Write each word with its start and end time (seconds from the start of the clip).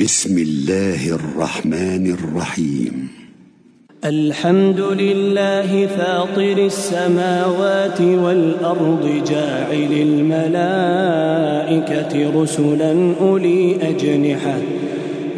بسم 0.00 0.38
الله 0.38 1.14
الرحمن 1.14 2.16
الرحيم. 2.18 3.08
الحمد 4.04 4.80
لله 4.80 5.86
فاطر 5.86 6.58
السماوات 6.66 8.00
والأرض 8.00 9.22
جاعل 9.30 9.92
الملائكة 10.08 11.22
رسلا 12.42 13.12
أولي 13.20 13.76
أجنحة. 13.82 14.58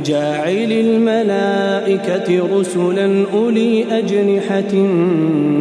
جاعل 0.05 0.73
الملائكة 0.73 2.59
رسلا 2.59 3.25
أولي 3.33 3.99
أجنحة 3.99 4.75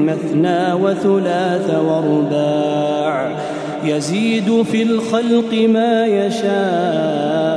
مثنى 0.10 0.74
وثلاث 0.74 1.70
ورباع. 1.76 3.38
يزيد 3.86 4.62
في 4.72 4.84
الخلق 4.84 5.54
ما 5.70 6.06
يشاء 6.06 7.57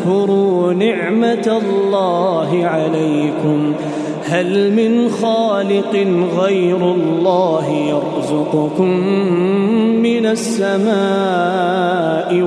اذكروا 0.00 0.72
نعمة 0.72 1.60
الله 1.64 2.66
عليكم. 2.66 3.72
هل 4.24 4.72
من 4.72 5.08
خالق 5.08 6.06
غير 6.40 6.76
الله 6.76 7.70
يرزقكم 7.70 8.96
من 10.02 10.26
السماء 10.26 10.90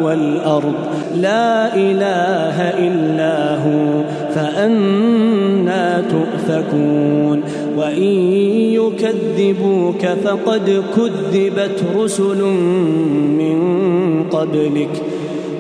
والأرض؟ 0.03 0.73
لا 1.15 1.75
إله 1.75 2.61
إلا 2.61 3.55
هو 3.55 4.03
فأنا 4.35 6.01
تؤفكون. 6.01 7.43
وإن 7.77 8.03
يكذبوك 8.73 10.05
فقد 10.05 10.83
كذبت 10.95 11.83
رسل 11.97 12.43
من 13.37 13.59
قبلك. 14.31 15.12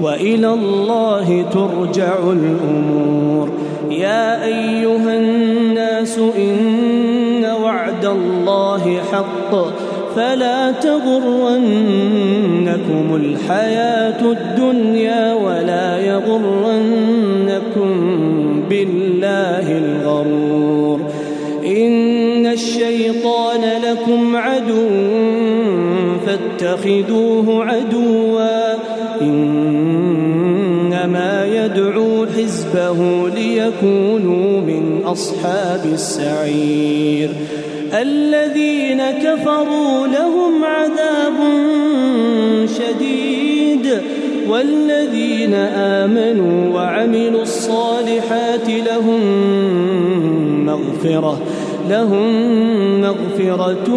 وإلى 0.03 0.53
الله 0.53 1.45
ترجع 1.51 2.13
الأمور. 2.31 3.49
يا 3.91 4.45
أيها 4.45 5.15
الناس 5.15 6.19
إن 6.37 7.45
وعد 7.63 8.05
الله 8.05 9.01
حق 9.11 9.55
فلا 10.15 10.71
تغرنكم 10.71 11.55
الحياة 13.15 14.21
الدنيا 14.31 15.33
ولا 15.33 15.99
يغرنكم 15.99 17.89
بالله 18.69 19.77
الغرور. 19.77 20.99
إن 21.65 22.45
الشيطان 22.45 23.61
لكم 23.83 24.35
عدو 24.35 24.89
فاتخذوه 26.25 27.65
عدوا. 27.65 28.73
إنما 29.21 29.52
يدعو 31.65 32.25
حزبه 32.25 33.29
ليكونوا 33.29 34.61
من 34.61 35.01
أصحاب 35.05 35.85
السعير. 35.93 37.29
الذين 37.93 39.01
كفروا 39.23 40.07
لهم 40.07 40.63
عذاب 40.63 41.37
شديد 42.67 44.01
والذين 44.49 45.53
آمنوا 46.03 46.73
وعملوا 46.75 47.41
الصالحات 47.41 48.69
لهم 48.69 49.21
مغفرة 50.65 51.41
لهم 51.89 52.31
مغفرة 53.01 53.89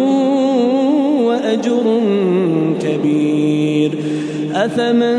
وأجر 1.23 2.01
كبير. 2.81 3.91
أفمن 4.55 5.17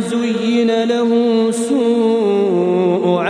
زين 0.00 0.84
له 0.84 1.29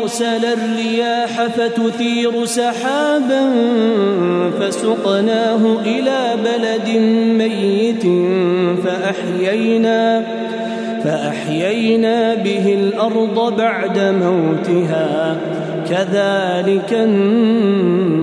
أرسل 0.00 0.44
الرياح 0.44 1.46
فتثير 1.46 2.44
سحابا 2.44 3.50
فسقناه 4.60 5.76
إلى 5.84 6.34
بلد 6.44 6.88
ميت 7.38 8.02
فأحيينا 8.84 10.22
فأحيينا 11.04 12.34
به 12.34 12.74
الأرض 12.74 13.56
بعد 13.56 13.98
موتها. 13.98 15.36
كذلك 15.90 16.92
النشور. 16.92 18.22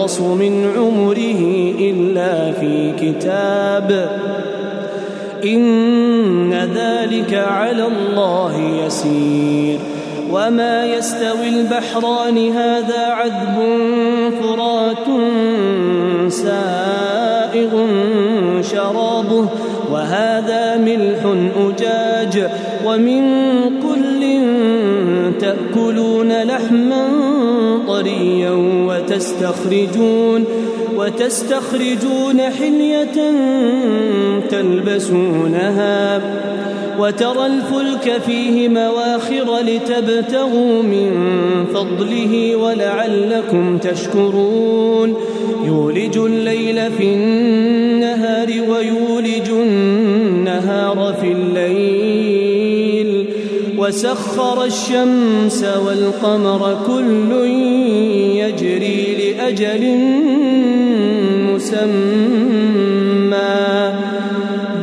ينقص 0.00 0.20
من 0.20 0.72
عمره 0.76 1.74
إلا 1.78 2.52
في 2.52 2.92
كتاب. 3.00 4.10
إن 5.44 6.52
ذلك 6.54 7.34
على 7.34 7.86
الله 7.86 8.84
يسير. 8.86 9.78
وما 10.32 10.86
يستوي 10.86 11.48
البحران 11.48 12.52
هذا 12.52 13.06
عذب 13.06 13.56
فرات 14.42 15.06
سائغ 16.28 17.86
شرابه 18.62 19.48
وهذا 19.92 20.76
ملح 20.76 21.34
أجاج. 21.68 22.50
ومن 22.86 23.22
كل 23.82 24.40
تأكلون 25.40 26.42
لحما 26.42 27.08
طريا 27.88 28.50
وتستخرجون 29.20 30.44
وتستخرجون 30.96 32.40
حلية 32.40 33.32
تلبسونها 34.50 36.20
وترى 36.98 37.46
الفلك 37.46 38.22
فيه 38.26 38.68
مواخر 38.68 39.58
لتبتغوا 39.60 40.82
من 40.82 41.10
فضله 41.74 42.56
ولعلكم 42.56 43.78
تشكرون 43.78 45.16
يولج 45.64 46.18
الليل 46.18 46.92
في 46.92 47.14
النهار 47.14 48.48
ويولج 48.68 49.50
النهار 49.50 51.14
في 51.20 51.32
الليل 51.32 52.60
وسخر 53.78 54.64
الشمس 54.64 55.64
والقمر 55.86 56.78
كل 56.86 57.32
لأجل 59.50 59.98
مسمى. 61.54 62.70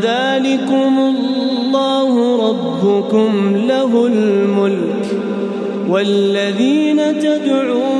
ذلكم 0.01 0.93
الله 0.99 2.13
ربكم 2.49 3.55
له 3.67 4.05
الملك 4.05 5.05
والذين 5.89 7.19
تدعون 7.19 7.96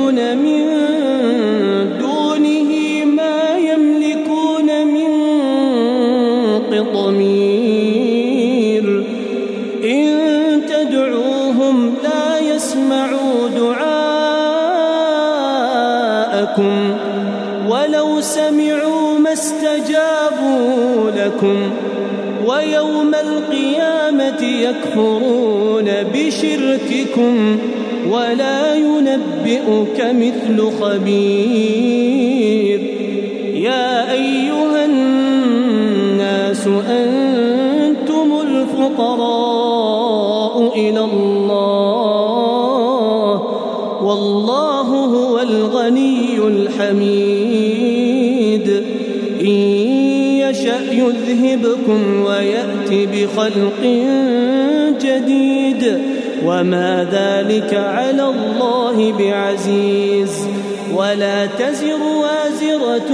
يكفرون 24.68 25.88
بشرككم 26.14 27.58
ولا 28.10 28.74
ينبئك 28.74 29.98
مثل 30.00 30.70
خبير. 30.80 32.18
يا 33.54 34.12
أيها 34.12 34.84
الناس 34.84 36.66
أنتم 36.90 38.40
الفقراء 38.46 39.74
إلى 40.76 41.00
الله 41.00 42.22
والله 44.02 44.88
هو 44.88 45.38
الغني 45.40 46.38
الحميد. 46.38 47.88
إن 49.40 49.46
يشأ 49.46 50.80
يذهبكم 50.92 52.00
ويأتي 52.24 53.06
بخلق 53.06 53.82
جديد 55.78 55.98
وما 56.44 57.06
ذلك 57.12 57.74
على 57.74 58.22
الله 58.22 59.12
بعزيز. 59.12 60.48
ولا 60.94 61.46
تزر 61.46 62.02
وازرة 62.02 63.10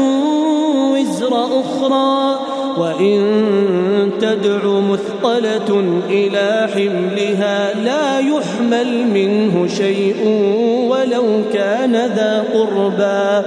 وزر 0.92 1.60
أخرى. 1.60 2.38
وإن 2.78 4.10
تدع 4.20 4.80
مثقلة 4.80 6.00
إلى 6.10 6.68
حملها 6.74 7.74
لا 7.84 8.18
يحمل 8.18 9.06
منه 9.06 9.66
شيء 9.66 10.26
ولو 10.88 11.24
كان 11.52 11.92
ذا 11.92 12.44
قربى. 12.54 13.46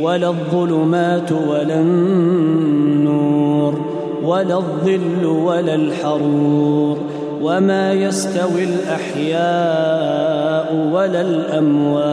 ولا 0.00 0.28
الظلمات 0.28 1.32
ولا 1.32 1.80
النور 1.80 3.80
ولا 4.24 4.56
الظل 4.56 5.26
ولا 5.26 5.74
الحرور 5.74 6.98
وما 7.42 7.92
يستوي 7.92 8.64
الأحياء 8.64 10.74
ولا 10.92 11.20
الأموات. 11.20 12.04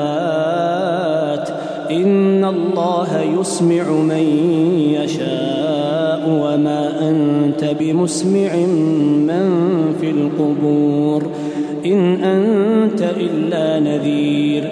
إن 1.92 2.46
الله 2.46 3.22
يسمع 3.40 3.92
من 3.92 4.24
يشاء 5.04 6.30
وما 6.30 7.10
أنت 7.10 7.66
بمسمع 7.80 8.56
من 9.28 9.46
في 10.02 10.12
القبور. 10.12 11.24
إن 11.86 12.24
أنت 12.24 13.02
إلا 13.02 13.80
نذير. 13.80 14.72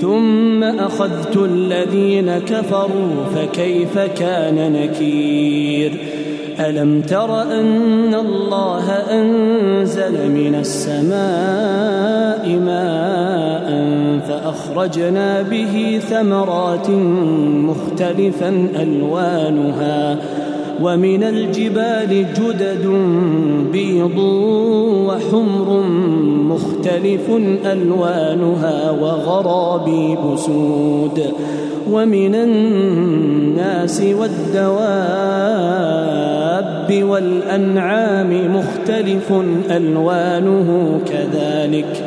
ثم 0.00 0.62
أخذت 0.62 1.36
الذين 1.36 2.38
كفروا 2.38 3.24
فكيف 3.34 3.98
كان 3.98 4.72
نكير؟ 4.72 5.92
ألم 6.60 7.00
تر 7.00 7.42
أن 7.42 8.14
الله 8.14 8.90
أنزل 8.90 10.30
من 10.30 10.54
السماء 10.54 12.48
ماء 12.48 13.64
فأخرجنا 14.28 15.42
به 15.42 16.00
ثمرات 16.10 16.90
مختلفا 17.70 18.68
ألوانها 18.76 20.18
ومن 20.82 21.22
الجبال 21.22 22.26
جدد 22.34 22.86
بيض 23.72 24.18
وحمر 25.08 25.84
مختلف 26.84 27.30
ألوانها 27.72 28.90
وغرابيب 28.90 30.18
سود 30.36 31.32
ومن 31.90 32.34
الناس 32.34 34.02
والدواب 34.02 34.84
والأنعام 37.02 38.56
مختلف 38.56 39.32
ألوانه 39.70 41.00
كذلك 41.06 42.04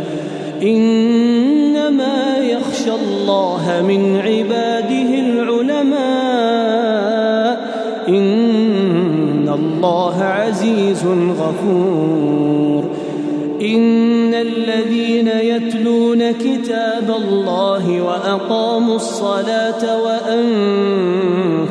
إنما 0.62 2.38
يخشى 2.38 2.92
الله 2.92 3.82
من 3.88 4.16
عباده 4.16 5.20
العلماء 5.20 5.98
إن 8.10 9.50
الله 9.50 10.24
عزيز 10.24 11.04
غفور 11.40 12.17
الذين 15.08 15.28
يتلون 15.28 16.32
كتاب 16.32 17.16
الله 17.16 18.02
وأقاموا 18.02 18.96
الصلاة 18.96 20.04
وأنفقوا 20.04 21.64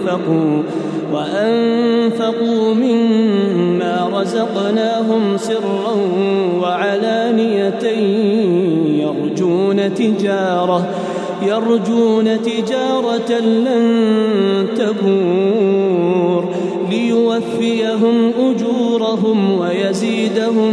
وأنفقوا 1.13 2.75
مما 2.75 4.11
رزقناهم 4.13 5.37
سرا 5.37 5.97
وعلانية 6.61 7.85
يرجون 9.05 9.95
تجارة 9.95 10.89
يرجون 11.43 12.43
تجارة 12.43 13.39
لن 13.41 14.67
تبور 14.77 16.49
ليوفيهم 16.91 18.33
أجورهم 18.41 19.59
ويزيدهم 19.59 20.73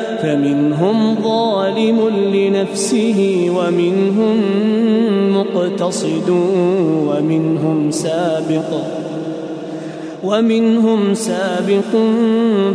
فمنهم 0.21 1.15
ظالم 1.23 1.99
لنفسه 2.33 3.49
ومنهم 3.57 4.37
مقتصد 5.37 6.29
ومنهم 7.07 7.91
سابق 7.91 8.71
ومنهم 10.23 11.13
سابق 11.13 11.91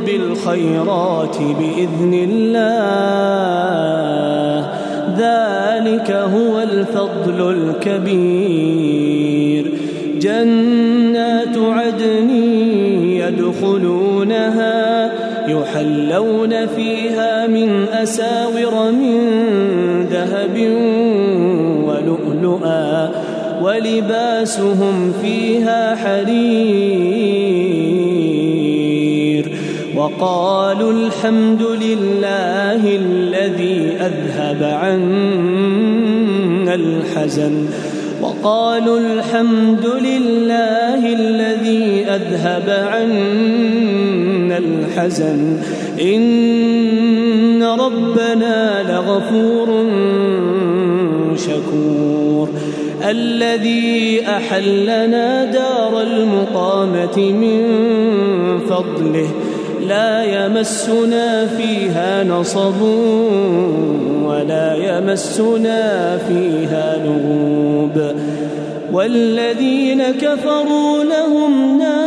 بالخيرات 0.07 1.37
بإذن 1.39 2.15
الله. 2.31 2.67
ذلك 5.19 6.11
هو 6.11 6.61
الفضل 6.63 7.39
الكبير. 7.87 9.65
جنات 10.21 11.57
عدن 11.59 12.31
يدخلونها 13.01 14.16
يحلون 15.49 16.67
فيها 16.67 17.47
من 17.47 17.89
أساور 17.89 18.93
من 18.93 19.17
ذهب 20.11 20.57
ولؤلؤا 21.87 23.11
ولباسهم 23.63 25.13
فيها 25.23 25.97
حرير 25.97 27.47
وقالوا 29.97 30.93
الحمد 30.93 31.63
لله 31.63 32.97
الذي 32.97 33.97
أذهب 34.01 34.63
عنا 34.63 35.67
الحزن 36.75 37.67
وقالوا 38.23 38.99
الحمد 38.99 39.87
لله 39.87 41.13
الذي 41.15 42.05
أذهب 42.09 42.71
عنا 42.93 44.16
الحزن. 44.59 45.59
إن 46.01 47.63
ربنا 47.63 48.83
لغفور 48.83 49.87
شكور. 51.37 52.49
الذي 53.09 54.23
أحلنا 54.29 55.45
دار 55.45 56.03
المقامة 56.03 57.17
من 57.17 57.63
فضله 58.59 59.29
لا 59.89 60.47
يمسنا 60.47 61.47
فيها 61.47 62.25
نصب 62.25 62.83
ولا 64.25 64.75
يمسنا 64.75 66.19
فيها 66.29 66.99
لغوب. 67.05 68.17
والذين 68.93 70.03
كفروا 70.03 71.05
لهم 71.05 71.79
نار 71.79 72.06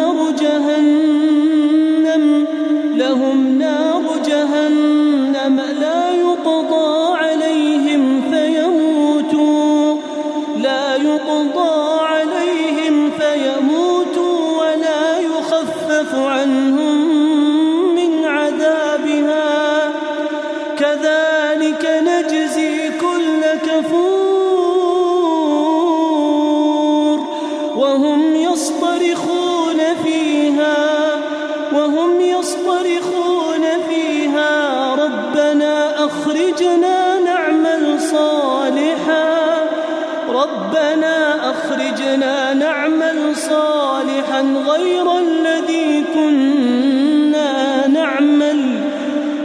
ربنا 40.44 41.16
أخرجنا 41.52 42.54
نعمل 42.54 43.36
صالحا 43.36 44.42
غير 44.42 45.20
الذي 45.20 46.04
كنا 46.14 47.88
نعمل. 47.88 48.60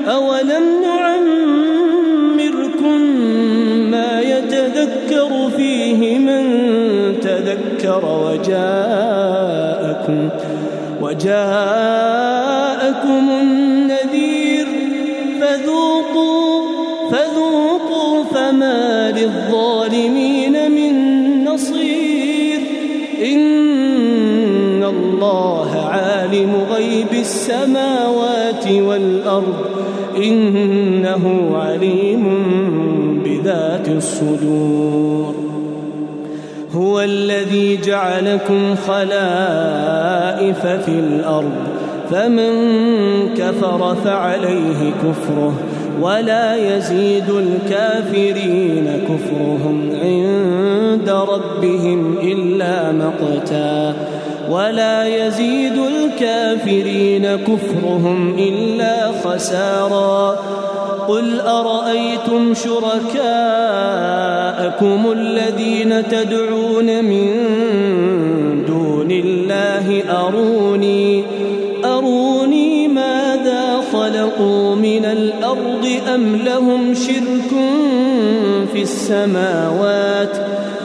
أولم 0.08 0.82
نعمركم 0.82 3.00
ما 3.90 4.20
يتذكر 4.20 5.50
فيه 5.56 6.18
من 6.18 6.44
تذكر 7.20 8.04
وجاءكم 8.26 10.28
وجاءكم 11.00 11.64
النذير 13.30 13.63
غيب 26.74 27.12
السماوات 27.12 28.66
والأرض 28.68 29.54
إنه 30.16 31.50
عليم 31.56 32.24
بذات 33.24 33.88
الصدور. 33.88 35.34
هو 36.74 37.00
الذي 37.00 37.76
جعلكم 37.76 38.74
خلائف 38.86 40.66
في 40.66 40.88
الأرض 40.88 41.52
فمن 42.10 42.52
كفر 43.36 43.94
فعليه 44.04 44.92
كفره 45.02 45.54
ولا 46.00 46.76
يزيد 46.76 47.30
الكافرين 47.30 48.86
كفرهم 49.08 49.90
عند 50.02 51.08
ربهم 51.08 52.18
إلا 52.22 52.92
مقتا. 52.92 53.94
ولا 54.50 55.26
يزيد 55.26 55.78
الكافرين 55.78 57.36
كفرهم 57.36 58.38
إلا 58.38 59.12
خسارا. 59.24 60.38
قل 61.08 61.40
أرأيتم 61.40 62.54
شركاءكم 62.54 63.22
الذين 65.12 66.08
تدعون 66.08 67.04
من 67.04 67.26
دون 68.66 69.10
الله؟ 69.10 70.02
أروني 70.26 71.24
أروني 71.84 72.88
ماذا 72.88 73.80
خلقوا 73.92 74.74
من 74.74 75.04
الأرض 75.04 75.86
أم 76.14 76.36
لهم 76.36 76.94
شرك 76.94 77.50
في 78.72 78.82
السماوات؟ 78.82 80.53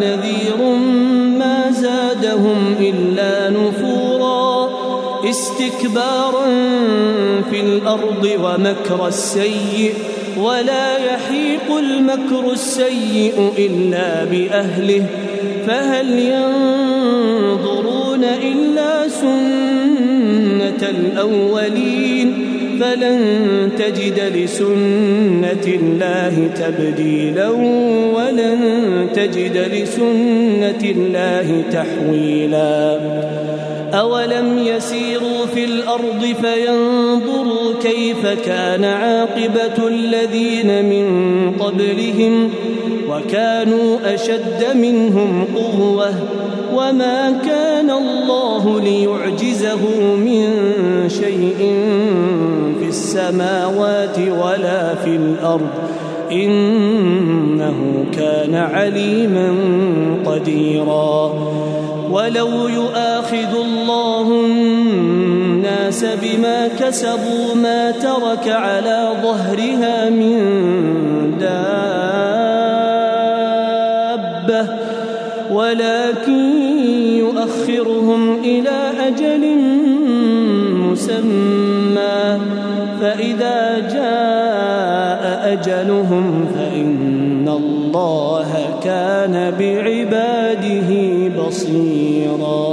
نذير 0.00 0.76
ما 1.38 1.70
زادهم 1.70 2.74
إلا 2.80 3.50
نفورا. 3.50 4.68
استكبارا 5.30 6.46
في 7.50 7.60
الأرض 7.60 8.30
ومكر 8.44 9.06
السيئ 9.06 9.92
ولا 10.36 10.96
يحيق 10.96 11.76
المكر 11.78 12.52
السيء 12.52 13.52
إلا 13.58 14.24
بأهله. 14.24 15.06
فهل 15.66 16.18
ينظرون 16.18 18.24
إلا 18.24 19.08
سنة 19.08 20.88
الأولين؟ 20.90 22.57
فلن 22.80 23.20
تجد 23.78 24.20
لسنة 24.34 25.66
الله 25.66 26.50
تبديلا 26.56 27.48
ولن 28.14 28.60
تجد 29.14 29.56
لسنة 29.72 30.82
الله 30.90 31.64
تحويلا. 31.72 33.00
أولم 33.94 34.58
يسيروا 34.58 35.46
في 35.54 35.64
الأرض 35.64 36.22
فينظروا 36.42 37.72
كيف 37.82 38.26
كان 38.26 38.84
عاقبة 38.84 39.88
الذين 39.88 40.84
من 40.84 41.06
قبلهم 41.58 42.50
وكانوا 43.10 44.14
أشد 44.14 44.76
منهم 44.76 45.44
قوة 45.56 46.14
وما 46.74 47.40
كان 47.46 47.90
الله 47.90 48.80
ليعجزه 48.80 49.82
من 50.16 50.48
شيء 51.08 51.60
في 52.88 52.94
السماوات 52.94 54.18
ولا 54.18 54.94
في 54.94 55.16
الأرض 55.16 55.68
إنه 56.32 58.06
كان 58.12 58.54
عليما 58.54 59.54
قديرا. 60.26 61.34
ولو 62.10 62.68
يؤاخذ 62.68 63.54
الله 63.64 64.30
الناس 64.46 66.04
بما 66.22 66.68
كسبوا 66.68 67.54
ما 67.62 67.90
ترك 67.90 68.48
على 68.48 69.08
ظهرها 69.22 70.10
من 70.10 70.38
دابة 71.40 71.68
ولكن 75.52 76.62
يؤخرهم 77.18 78.38
إلى 78.44 78.92
أجل 79.08 79.58
مسمى. 80.90 81.67
أجلهم 85.52 86.46
فإن 86.54 87.48
الله 87.48 88.80
كان 88.84 89.50
بعباده 89.58 90.90
بصيراً. 91.42 92.67